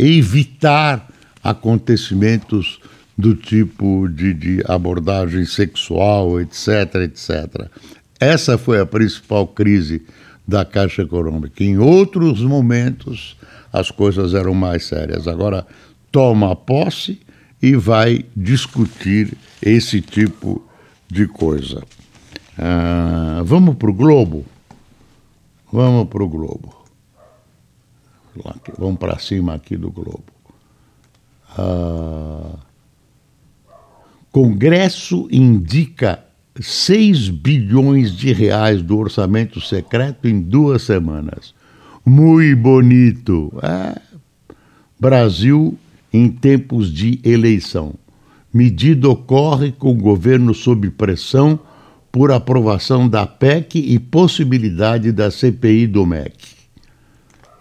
evitar 0.00 1.06
acontecimentos 1.42 2.80
do 3.16 3.34
tipo 3.34 4.08
de, 4.08 4.32
de, 4.32 4.62
abordagem 4.66 5.44
sexual, 5.44 6.40
etc, 6.40 6.94
etc. 7.02 7.68
Essa 8.18 8.56
foi 8.56 8.80
a 8.80 8.86
principal 8.86 9.46
crise 9.46 10.02
da 10.48 10.64
Caixa 10.64 11.02
Econômica. 11.02 11.62
Em 11.62 11.78
outros 11.78 12.40
momentos, 12.40 13.36
as 13.72 13.90
coisas 13.90 14.32
eram 14.32 14.54
mais 14.54 14.84
sérias. 14.86 15.28
Agora, 15.28 15.66
toma 16.10 16.56
posse 16.56 17.20
e 17.62 17.76
vai 17.76 18.24
discutir 18.34 19.36
esse 19.62 20.00
tipo 20.00 20.64
de 21.08 21.26
coisa. 21.26 21.82
Ah, 22.58 23.42
vamos 23.44 23.76
para 23.76 23.90
o 23.90 23.94
Globo? 23.94 24.46
Vamos 25.70 26.08
para 26.08 26.24
o 26.24 26.28
Globo. 26.28 26.79
Vamos 28.78 28.98
para 28.98 29.18
cima 29.18 29.54
aqui 29.54 29.76
do 29.76 29.90
Globo. 29.90 30.24
Ah, 31.56 32.58
Congresso 34.30 35.26
indica 35.30 36.24
6 36.58 37.30
bilhões 37.30 38.16
de 38.16 38.32
reais 38.32 38.82
do 38.82 38.96
orçamento 38.96 39.60
secreto 39.60 40.28
em 40.28 40.40
duas 40.40 40.82
semanas. 40.82 41.54
Muito 42.04 42.56
bonito. 42.60 43.52
É. 43.62 44.00
Brasil 44.98 45.76
em 46.12 46.28
tempos 46.28 46.92
de 46.92 47.20
eleição. 47.24 47.94
Medida 48.52 49.08
ocorre 49.08 49.72
com 49.72 49.90
o 49.90 49.94
governo 49.94 50.54
sob 50.54 50.90
pressão 50.90 51.58
por 52.10 52.32
aprovação 52.32 53.08
da 53.08 53.26
PEC 53.26 53.78
e 53.78 53.98
possibilidade 53.98 55.12
da 55.12 55.30
CPI 55.30 55.86
do 55.86 56.04
MEC. 56.04 56.59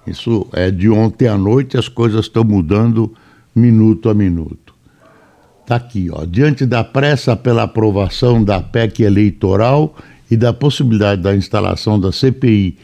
Isso 0.06 0.48
é 0.54 0.72
de 0.72 0.90
ontem 0.90 1.28
à 1.28 1.38
noite, 1.38 1.78
as 1.78 1.88
coisas 1.88 2.26
estão 2.26 2.44
mudando 2.44 3.14
minuto 3.56 4.10
a 4.10 4.14
minuto. 4.14 4.74
Está 5.62 5.76
aqui, 5.76 6.10
ó. 6.12 6.26
Diante 6.26 6.66
da 6.66 6.84
pressa 6.84 7.36
pela 7.36 7.64
aprovação 7.64 8.44
da 8.44 8.60
PEC 8.60 9.04
eleitoral 9.04 9.96
e 10.30 10.36
da 10.36 10.52
possibilidade 10.52 11.22
da 11.22 11.36
instalação 11.36 12.00
da 12.00 12.12
CPI 12.12 12.78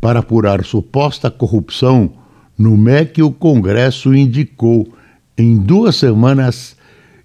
para 0.00 0.20
apurar 0.20 0.64
suposta 0.64 1.30
corrupção 1.30 2.10
no 2.58 2.76
MEC, 2.76 3.22
o 3.22 3.30
Congresso 3.30 4.14
indicou 4.14 4.92
em 5.38 5.56
duas 5.56 5.96
semanas 5.96 6.76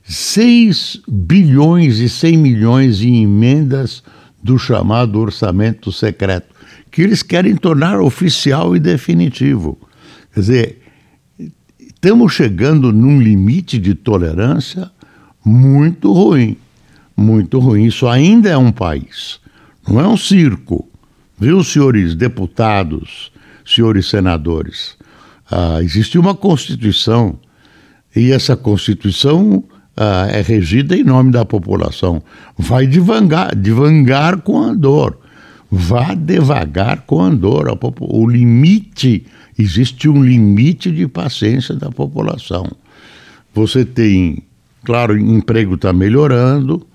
6 0.04 1.02
bilhões 1.08 2.00
e 2.00 2.08
100 2.08 2.38
milhões 2.38 3.02
em 3.02 3.24
emendas 3.24 4.04
do 4.42 4.58
chamado 4.58 5.20
orçamento 5.20 5.92
secreto, 5.92 6.54
que 6.98 7.04
eles 7.04 7.22
querem 7.22 7.56
tornar 7.56 8.02
oficial 8.02 8.76
e 8.76 8.80
definitivo. 8.80 9.78
Quer 10.34 10.40
dizer, 10.40 10.82
estamos 11.80 12.34
chegando 12.34 12.92
num 12.92 13.22
limite 13.22 13.78
de 13.78 13.94
tolerância 13.94 14.90
muito 15.46 16.12
ruim. 16.12 16.58
Muito 17.16 17.60
ruim. 17.60 17.86
Isso 17.86 18.08
ainda 18.08 18.50
é 18.50 18.58
um 18.58 18.72
país, 18.72 19.40
não 19.88 20.00
é 20.02 20.08
um 20.08 20.18
circo. 20.18 20.90
Viu, 21.40 21.64
senhores 21.64 22.16
deputados, 22.16 23.32
senhores 23.64 24.10
senadores? 24.10 24.98
Ah, 25.52 25.78
existe 25.84 26.18
uma 26.18 26.34
Constituição 26.34 27.38
e 28.16 28.32
essa 28.32 28.58
Constituição 28.58 29.58
uh, 29.96 30.32
é 30.32 30.42
regida 30.42 30.98
em 30.98 31.04
nome 31.04 31.32
da 31.32 31.46
população. 31.46 32.24
Vai 32.58 32.88
devagar, 32.88 33.56
devagar 33.56 34.42
com 34.42 34.64
a 34.64 34.74
dor. 34.74 35.27
Vá 35.70 36.14
devagar 36.14 37.02
com 37.02 37.22
a 37.22 37.30
dor. 37.30 37.78
O 38.00 38.28
limite, 38.28 39.26
existe 39.58 40.08
um 40.08 40.24
limite 40.24 40.92
de 40.92 41.08
paciência 41.08 41.76
da 41.76 41.92
população. 41.92 42.66
Você 43.54 43.84
tem, 43.84 44.44
claro, 44.86 45.18
emprego 45.18 45.76
está 45.76 45.92
melhorando, 45.92 46.86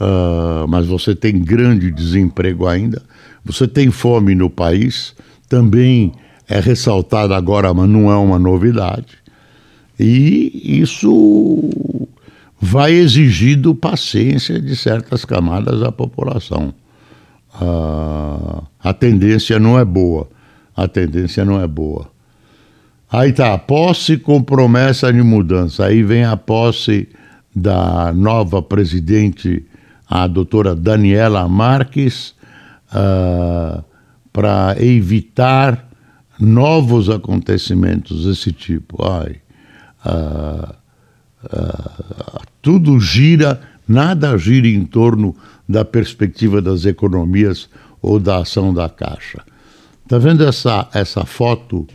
uh, 0.00 0.68
mas 0.68 0.86
você 0.86 1.14
tem 1.14 1.40
grande 1.40 1.90
desemprego 1.90 2.66
ainda. 2.66 3.02
Você 3.44 3.66
tem 3.66 3.90
fome 3.90 4.34
no 4.34 4.48
país, 4.48 5.14
também 5.48 6.12
é 6.48 6.60
ressaltado 6.60 7.34
agora, 7.34 7.72
mas 7.72 7.88
não 7.88 8.10
é 8.10 8.16
uma 8.16 8.38
novidade. 8.38 9.18
E 9.98 10.80
isso 10.80 11.70
vai 12.60 12.92
exigindo 12.92 13.74
paciência 13.74 14.60
de 14.60 14.76
certas 14.76 15.24
camadas 15.24 15.80
da 15.80 15.90
população. 15.90 16.74
Ah, 17.60 18.62
a 18.82 18.94
tendência 18.94 19.58
não 19.58 19.78
é 19.78 19.84
boa. 19.84 20.28
A 20.74 20.88
tendência 20.88 21.44
não 21.44 21.60
é 21.60 21.66
boa. 21.66 22.10
Aí 23.12 23.32
tá, 23.32 23.58
posse 23.58 24.16
com 24.16 24.42
promessa 24.42 25.12
de 25.12 25.20
mudança. 25.20 25.84
Aí 25.84 26.02
vem 26.02 26.24
a 26.24 26.36
posse 26.36 27.08
da 27.54 28.12
nova 28.14 28.62
presidente, 28.62 29.64
a 30.08 30.26
doutora 30.26 30.74
Daniela 30.74 31.46
Marques, 31.46 32.34
ah, 32.90 33.82
para 34.32 34.76
evitar 34.78 35.86
novos 36.38 37.10
acontecimentos 37.10 38.24
desse 38.24 38.52
tipo. 38.52 39.04
Ai, 39.04 39.36
ah, 40.02 40.74
tudo 42.62 42.98
gira, 43.00 43.60
nada 43.90 44.38
gira 44.38 44.68
em 44.68 44.84
torno 44.84 45.34
da 45.68 45.84
perspectiva 45.84 46.62
das 46.62 46.84
economias 46.84 47.68
ou 48.00 48.20
da 48.20 48.38
ação 48.38 48.72
da 48.72 48.88
Caixa. 48.88 49.42
Está 50.04 50.16
vendo 50.16 50.44
essa, 50.44 50.88
essa 50.94 51.24
foto 51.24 51.88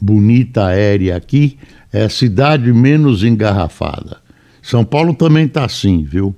bonita 0.00 0.66
aérea 0.66 1.16
aqui? 1.16 1.56
É 1.92 2.04
a 2.04 2.10
cidade 2.10 2.72
menos 2.72 3.22
engarrafada. 3.22 4.18
São 4.60 4.84
Paulo 4.84 5.14
também 5.14 5.46
está 5.46 5.64
assim, 5.64 6.02
viu? 6.02 6.34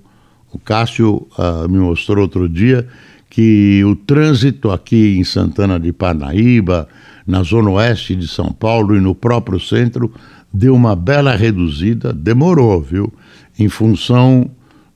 O 0.52 0.58
Cássio 0.58 1.26
uh, 1.38 1.66
me 1.68 1.78
mostrou 1.78 2.24
outro 2.24 2.46
dia 2.46 2.86
que 3.30 3.82
o 3.84 3.96
trânsito 3.96 4.70
aqui 4.70 5.16
em 5.18 5.24
Santana 5.24 5.80
de 5.80 5.90
Parnaíba, 5.90 6.86
na 7.26 7.42
zona 7.42 7.70
oeste 7.70 8.14
de 8.14 8.28
São 8.28 8.52
Paulo 8.52 8.94
e 8.94 9.00
no 9.00 9.14
próprio 9.14 9.58
centro 9.58 10.12
deu 10.52 10.74
uma 10.74 10.94
bela 10.94 11.34
reduzida, 11.34 12.12
demorou, 12.12 12.80
viu? 12.82 13.12
Em 13.58 13.68
função 13.68 14.50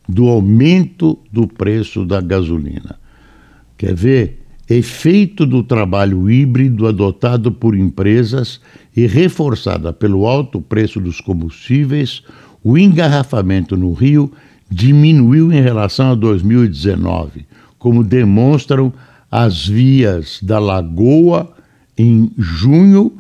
do 0.09 0.29
aumento 0.29 1.19
do 1.31 1.47
preço 1.47 2.05
da 2.05 2.21
gasolina. 2.21 2.99
Quer 3.77 3.95
ver? 3.95 4.39
Efeito 4.69 5.45
do 5.45 5.63
trabalho 5.63 6.31
híbrido 6.31 6.87
adotado 6.87 7.53
por 7.53 7.77
empresas 7.77 8.61
e 8.97 9.07
reforçada 9.07 9.93
pelo 9.93 10.27
alto 10.27 10.61
preço 10.61 11.01
dos 11.01 11.21
combustíveis, 11.21 12.23
o 12.63 12.79
engarrafamento 12.79 13.77
no 13.77 13.93
Rio 13.93 14.33
diminuiu 14.71 15.53
em 15.53 15.61
relação 15.61 16.13
a 16.13 16.15
2019, 16.15 17.45
como 17.79 18.03
demonstram 18.03 18.93
as 19.31 19.67
vias 19.67 20.39
da 20.43 20.59
Lagoa 20.59 21.53
em 21.97 22.31
junho, 22.39 23.13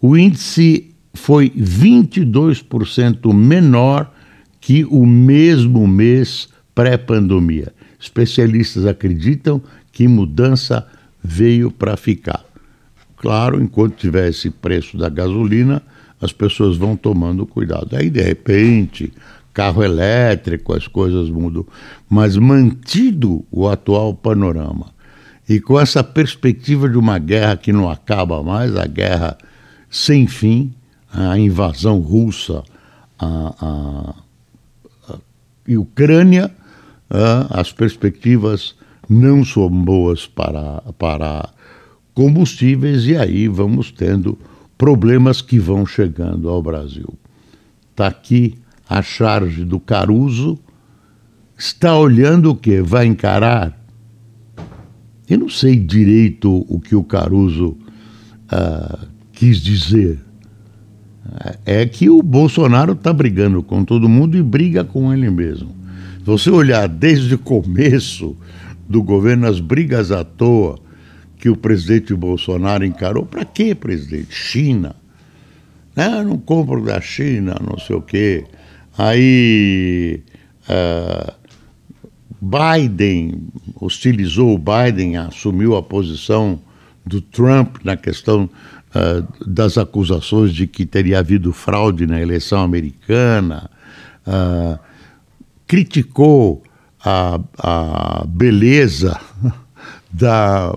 o 0.00 0.16
índice 0.16 0.94
foi 1.14 1.50
22% 1.50 3.32
menor 3.32 4.12
que 4.60 4.84
o 4.84 5.06
mesmo 5.06 5.86
mês 5.86 6.48
pré-pandemia. 6.74 7.72
Especialistas 7.98 8.86
acreditam 8.86 9.60
que 9.92 10.06
mudança 10.06 10.86
veio 11.22 11.70
para 11.70 11.96
ficar. 11.96 12.44
Claro, 13.16 13.60
enquanto 13.60 13.96
tiver 13.96 14.28
esse 14.28 14.50
preço 14.50 14.96
da 14.96 15.08
gasolina, 15.08 15.82
as 16.20 16.32
pessoas 16.32 16.76
vão 16.76 16.96
tomando 16.96 17.46
cuidado. 17.46 17.96
Aí, 17.96 18.08
de 18.08 18.22
repente, 18.22 19.12
carro 19.52 19.82
elétrico, 19.82 20.74
as 20.74 20.86
coisas 20.86 21.28
mudam. 21.28 21.66
Mas 22.08 22.36
mantido 22.36 23.44
o 23.50 23.68
atual 23.68 24.14
panorama 24.14 24.98
e 25.48 25.60
com 25.60 25.80
essa 25.80 26.04
perspectiva 26.04 26.88
de 26.88 26.98
uma 26.98 27.18
guerra 27.18 27.56
que 27.56 27.72
não 27.72 27.88
acaba 27.88 28.42
mais, 28.42 28.76
a 28.76 28.86
guerra 28.86 29.38
sem 29.88 30.26
fim, 30.26 30.74
a 31.10 31.38
invasão 31.38 31.98
russa 32.00 32.62
à, 33.18 33.54
à, 33.58 34.14
à 35.74 35.80
Ucrânia, 35.80 36.50
as 37.50 37.72
perspectivas 37.72 38.74
não 39.08 39.44
são 39.44 39.68
boas 39.70 40.26
para, 40.26 40.82
para 40.98 41.48
combustíveis 42.14 43.06
e 43.06 43.16
aí 43.16 43.48
vamos 43.48 43.90
tendo 43.90 44.38
problemas 44.76 45.40
que 45.40 45.58
vão 45.58 45.86
chegando 45.86 46.48
ao 46.48 46.62
Brasil. 46.62 47.14
Está 47.90 48.06
aqui 48.06 48.58
a 48.88 49.02
charge 49.02 49.64
do 49.64 49.80
Caruso, 49.80 50.58
está 51.56 51.96
olhando 51.96 52.50
o 52.50 52.56
que? 52.56 52.80
Vai 52.80 53.06
encarar? 53.06 53.76
Eu 55.28 55.38
não 55.38 55.48
sei 55.48 55.76
direito 55.76 56.64
o 56.68 56.80
que 56.80 56.94
o 56.94 57.04
Caruso 57.04 57.76
quis 59.32 59.60
dizer. 59.60 60.18
É 61.64 61.86
que 61.86 62.08
o 62.08 62.22
Bolsonaro 62.22 62.92
está 62.92 63.12
brigando 63.12 63.62
com 63.62 63.84
todo 63.84 64.08
mundo 64.08 64.36
e 64.36 64.42
briga 64.42 64.82
com 64.84 65.12
ele 65.12 65.30
mesmo. 65.30 65.68
Se 66.18 66.24
você 66.24 66.50
olhar 66.50 66.88
desde 66.88 67.34
o 67.34 67.38
começo 67.38 68.36
do 68.88 69.02
governo, 69.02 69.46
as 69.46 69.60
brigas 69.60 70.10
à 70.10 70.24
toa 70.24 70.78
que 71.38 71.48
o 71.48 71.56
presidente 71.56 72.14
Bolsonaro 72.14 72.84
encarou, 72.84 73.24
para 73.24 73.44
quê, 73.44 73.74
presidente? 73.74 74.34
China. 74.34 74.96
Ah, 75.94 76.22
não 76.22 76.38
compro 76.38 76.84
da 76.84 77.00
China, 77.00 77.56
não 77.60 77.78
sei 77.78 77.96
o 77.96 78.02
quê. 78.02 78.44
Aí 78.96 80.22
uh, 80.68 81.32
Biden 82.40 83.48
hostilizou 83.80 84.54
o 84.54 84.58
Biden, 84.58 85.16
assumiu 85.16 85.76
a 85.76 85.82
posição 85.82 86.60
do 87.04 87.20
Trump 87.20 87.76
na 87.84 87.96
questão 87.96 88.48
uh, 88.98 89.26
das 89.46 89.78
acusações 89.78 90.52
de 90.52 90.66
que 90.66 90.84
teria 90.84 91.20
havido 91.20 91.52
fraude 91.52 92.06
na 92.06 92.20
eleição 92.20 92.62
americana, 92.62 93.70
uh, 94.26 94.78
criticou 95.66 96.62
a, 97.04 97.38
a 97.58 98.24
beleza 98.26 99.18
da, 100.10 100.76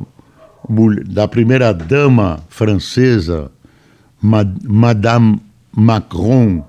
da 1.08 1.28
primeira 1.28 1.74
dama 1.74 2.40
francesa, 2.50 3.52
Madame 4.22 5.42
Macron, 5.76 6.64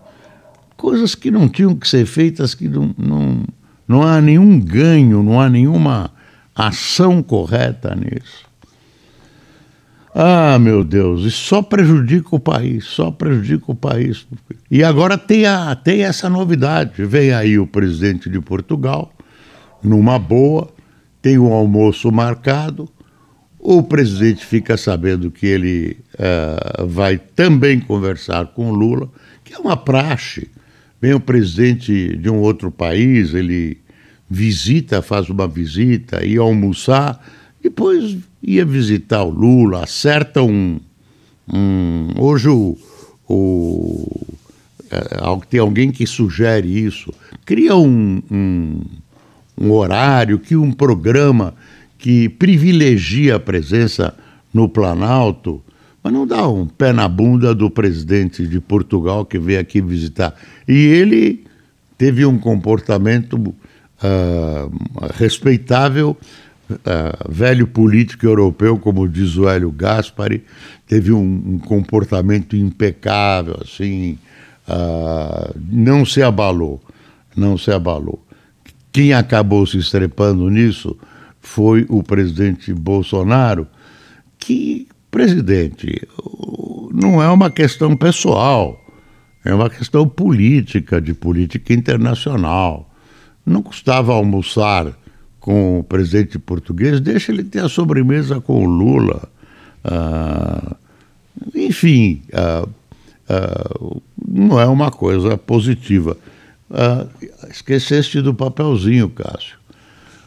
coisas 0.76 1.14
que 1.14 1.30
não 1.30 1.48
tinham 1.48 1.76
que 1.76 1.86
ser 1.86 2.06
feitas, 2.06 2.54
que 2.54 2.66
não, 2.66 2.94
não, 2.96 3.44
não 3.86 4.02
há 4.02 4.20
nenhum 4.20 4.58
ganho, 4.58 5.22
não 5.22 5.40
há 5.40 5.48
nenhuma 5.48 6.10
ação 6.54 7.22
correta 7.22 7.94
nisso. 7.94 8.51
Ah, 10.14 10.58
meu 10.58 10.84
Deus, 10.84 11.22
isso 11.22 11.44
só 11.44 11.62
prejudica 11.62 12.36
o 12.36 12.40
país, 12.40 12.84
só 12.84 13.10
prejudica 13.10 13.64
o 13.72 13.74
país. 13.74 14.26
E 14.70 14.84
agora 14.84 15.16
tem, 15.16 15.46
a, 15.46 15.74
tem 15.74 16.02
essa 16.04 16.28
novidade: 16.28 17.04
vem 17.04 17.32
aí 17.32 17.58
o 17.58 17.66
presidente 17.66 18.28
de 18.28 18.38
Portugal, 18.40 19.10
numa 19.82 20.18
boa, 20.18 20.68
tem 21.22 21.38
um 21.38 21.52
almoço 21.52 22.12
marcado, 22.12 22.88
o 23.58 23.82
presidente 23.82 24.44
fica 24.44 24.76
sabendo 24.76 25.30
que 25.30 25.46
ele 25.46 25.96
uh, 26.14 26.86
vai 26.86 27.16
também 27.16 27.80
conversar 27.80 28.48
com 28.48 28.70
Lula, 28.70 29.08
que 29.42 29.54
é 29.54 29.58
uma 29.58 29.76
praxe. 29.76 30.50
Vem 31.00 31.14
o 31.14 31.20
presidente 31.20 32.16
de 32.16 32.28
um 32.28 32.38
outro 32.38 32.70
país, 32.70 33.32
ele 33.32 33.78
visita, 34.28 35.00
faz 35.00 35.30
uma 35.30 35.48
visita, 35.48 36.24
ia 36.24 36.40
almoçar 36.40 37.24
depois 37.62 38.16
ia 38.42 38.64
visitar 38.64 39.22
o 39.22 39.30
Lula, 39.30 39.84
acerta 39.84 40.42
um. 40.42 40.80
um 41.52 42.08
hoje 42.18 42.48
o, 42.48 42.76
o, 43.28 44.26
é, 44.90 45.00
tem 45.48 45.60
alguém 45.60 45.90
que 45.90 46.06
sugere 46.06 46.68
isso, 46.84 47.12
cria 47.44 47.76
um, 47.76 48.20
um, 48.30 48.80
um 49.58 49.70
horário, 49.70 50.38
que 50.38 50.56
um 50.56 50.72
programa 50.72 51.54
que 51.98 52.28
privilegia 52.28 53.36
a 53.36 53.40
presença 53.40 54.12
no 54.52 54.68
Planalto, 54.68 55.62
mas 56.02 56.12
não 56.12 56.26
dá 56.26 56.48
um 56.48 56.66
pé 56.66 56.92
na 56.92 57.08
bunda 57.08 57.54
do 57.54 57.70
presidente 57.70 58.44
de 58.46 58.60
Portugal 58.60 59.24
que 59.24 59.38
veio 59.38 59.60
aqui 59.60 59.80
visitar. 59.80 60.34
E 60.66 60.74
ele 60.74 61.44
teve 61.96 62.26
um 62.26 62.38
comportamento 62.38 63.36
uh, 63.36 65.14
respeitável 65.14 66.16
uh, 66.72 67.32
velho 67.32 67.66
político 67.66 68.26
europeu, 68.26 68.78
como 68.78 69.08
diz 69.08 69.36
o 69.36 69.48
Hélio 69.48 69.70
Gaspari, 69.70 70.44
teve 70.86 71.12
um, 71.12 71.42
um 71.46 71.58
comportamento 71.58 72.56
impecável, 72.56 73.58
assim, 73.62 74.18
uh, 74.68 75.54
não 75.70 76.04
se 76.04 76.22
abalou, 76.22 76.80
não 77.36 77.56
se 77.56 77.70
abalou. 77.70 78.24
Quem 78.92 79.12
acabou 79.12 79.66
se 79.66 79.78
estrepando 79.78 80.50
nisso 80.50 80.96
foi 81.40 81.86
o 81.88 82.02
presidente 82.02 82.72
Bolsonaro, 82.72 83.66
que, 84.38 84.86
presidente, 85.10 86.06
não 86.92 87.22
é 87.22 87.28
uma 87.28 87.50
questão 87.50 87.96
pessoal, 87.96 88.78
é 89.44 89.54
uma 89.54 89.70
questão 89.70 90.08
política, 90.08 91.00
de 91.00 91.14
política 91.14 91.72
internacional. 91.72 92.88
Não 93.44 93.62
custava 93.62 94.12
almoçar 94.12 94.92
com 95.42 95.80
o 95.80 95.84
presidente 95.84 96.38
português, 96.38 97.00
deixa 97.00 97.32
ele 97.32 97.42
ter 97.42 97.58
a 97.64 97.68
sobremesa 97.68 98.40
com 98.40 98.64
o 98.64 98.68
Lula. 98.68 99.28
Ah, 99.84 100.76
enfim, 101.52 102.22
ah, 102.32 102.66
ah, 103.28 103.94
não 104.26 104.60
é 104.60 104.66
uma 104.66 104.92
coisa 104.92 105.36
positiva. 105.36 106.16
Ah, 106.70 107.06
esqueceste 107.50 108.22
do 108.22 108.32
papelzinho, 108.32 109.10
Cássio. 109.10 109.58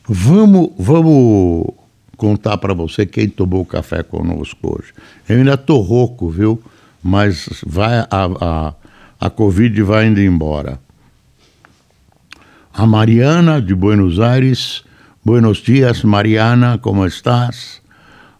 Vamos, 0.05 0.71
vamos 0.77 1.73
contar 2.17 2.57
para 2.57 2.73
você 2.73 3.05
quem 3.05 3.29
tomou 3.29 3.65
café 3.65 4.03
conosco 4.03 4.75
hoje. 4.75 4.93
Eu 5.29 5.37
ainda 5.37 5.53
estou 5.53 5.81
rouco, 5.81 6.29
viu? 6.29 6.61
Mas 7.01 7.47
vai 7.65 7.99
a, 7.99 8.07
a, 8.11 8.73
a 9.17 9.29
Covid 9.29 9.81
vai 9.81 10.07
indo 10.07 10.19
embora. 10.19 10.77
A 12.73 12.85
Mariana, 12.85 13.61
de 13.61 13.73
Buenos 13.73 14.19
Aires, 14.19 14.83
Buenos 15.25 15.63
dias, 15.63 16.05
Mariana, 16.05 16.77
como 16.77 17.03
estás? 17.03 17.81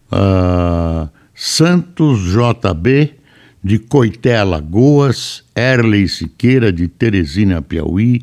Uh, 0.08 1.08
Santos 1.34 2.20
JB, 2.32 3.12
de 3.60 3.78
Coité, 3.80 4.40
Lagoas, 4.44 5.44
Erley 5.56 6.06
Siqueira, 6.06 6.70
de 6.70 6.86
Teresina, 6.86 7.60
Piauí, 7.60 8.22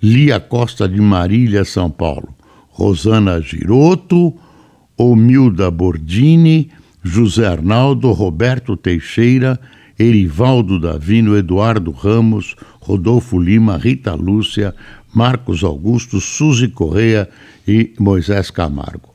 Lia 0.00 0.40
Costa 0.40 0.88
de 0.88 0.98
Marília, 0.98 1.66
São 1.66 1.90
Paulo, 1.90 2.34
Rosana 2.70 3.42
Giroto, 3.42 4.34
Omilda 4.96 5.70
Bordini, 5.70 6.70
José 7.04 7.44
Arnaldo, 7.46 8.12
Roberto 8.12 8.74
Teixeira, 8.74 9.60
Erivaldo 9.98 10.80
Davino, 10.80 11.36
Eduardo 11.36 11.90
Ramos, 11.90 12.56
Rodolfo 12.80 13.38
Lima, 13.38 13.76
Rita 13.76 14.14
Lúcia, 14.14 14.74
Marcos 15.18 15.64
Augusto, 15.64 16.20
Suzy 16.20 16.68
Correia 16.68 17.28
e 17.66 17.92
Moisés 17.98 18.52
Camargo. 18.52 19.12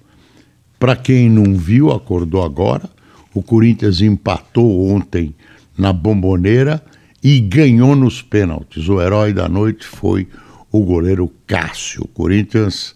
Para 0.78 0.98
quem 0.98 1.30
não 1.30 1.56
viu, 1.56 1.94
acordou 1.94 2.44
agora, 2.44 2.89
o 3.34 3.42
Corinthians 3.42 4.02
empatou 4.02 4.89
ontem 4.89 5.34
na 5.78 5.94
bomboneira 5.94 6.84
e 7.24 7.39
ganhou 7.39 7.96
nos 7.96 8.22
pênaltis. 8.22 8.89
O 8.89 9.02
herói 9.02 9.32
da 9.32 9.48
noite 9.48 9.88
foi 9.88 10.28
o 10.70 10.82
goleiro 10.82 11.32
Cássio. 11.48 12.04
O 12.04 12.08
Corinthians 12.10 12.94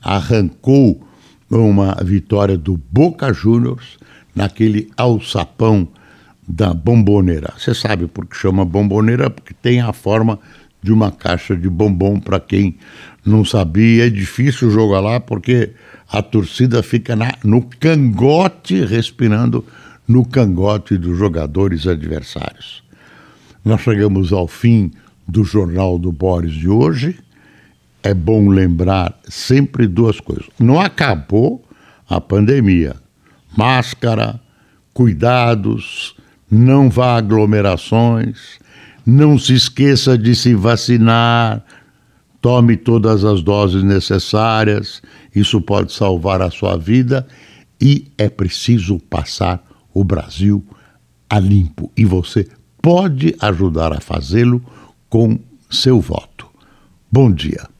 arrancou 0.00 1.06
uma 1.50 1.94
vitória 2.02 2.56
do 2.56 2.80
Boca 2.90 3.34
Juniors 3.34 3.98
naquele 4.34 4.90
alçapão 4.96 5.86
da 6.48 6.72
bomboneira. 6.72 7.52
Você 7.58 7.74
sabe 7.74 8.06
por 8.06 8.24
que 8.24 8.34
chama 8.34 8.64
bomboneira? 8.64 9.28
Porque 9.28 9.52
tem 9.52 9.82
a 9.82 9.92
forma 9.92 10.38
de 10.82 10.92
uma 10.92 11.10
caixa 11.10 11.56
de 11.56 11.68
bombom 11.68 12.20
para 12.20 12.38
quem 12.38 12.76
não 13.24 13.44
sabia. 13.44 14.06
É 14.06 14.10
difícil 14.10 14.70
jogar 14.70 15.00
lá 15.00 15.18
porque 15.20 15.72
a 16.08 16.22
torcida 16.22 16.82
fica 16.82 17.16
na, 17.16 17.34
no 17.42 17.62
cangote, 17.62 18.84
respirando 18.84 19.64
no 20.06 20.24
cangote 20.24 20.96
dos 20.96 21.18
jogadores 21.18 21.86
adversários. 21.86 22.82
Nós 23.64 23.80
chegamos 23.80 24.32
ao 24.32 24.46
fim 24.46 24.92
do 25.26 25.42
Jornal 25.42 25.98
do 25.98 26.12
Boris 26.12 26.52
de 26.52 26.68
hoje. 26.68 27.18
É 28.02 28.14
bom 28.14 28.48
lembrar 28.48 29.18
sempre 29.28 29.88
duas 29.88 30.20
coisas. 30.20 30.46
Não 30.60 30.80
acabou 30.80 31.64
a 32.08 32.20
pandemia. 32.20 32.94
Máscara, 33.56 34.40
cuidados, 34.94 36.14
não 36.50 36.88
vá 36.88 37.16
aglomerações, 37.16 38.60
não 39.06 39.38
se 39.38 39.54
esqueça 39.54 40.18
de 40.18 40.34
se 40.34 40.52
vacinar, 40.52 41.64
tome 42.40 42.76
todas 42.76 43.24
as 43.24 43.40
doses 43.40 43.84
necessárias, 43.84 45.00
isso 45.34 45.60
pode 45.60 45.92
salvar 45.92 46.42
a 46.42 46.50
sua 46.50 46.76
vida 46.76 47.26
e 47.80 48.10
é 48.18 48.28
preciso 48.28 48.98
passar 48.98 49.64
o 49.94 50.02
Brasil 50.02 50.64
a 51.30 51.38
limpo 51.38 51.90
e 51.96 52.04
você 52.04 52.48
pode 52.82 53.34
ajudar 53.40 53.92
a 53.92 54.00
fazê-lo 54.00 54.62
com 55.08 55.38
seu 55.70 56.00
voto. 56.00 56.46
Bom 57.10 57.30
dia. 57.32 57.75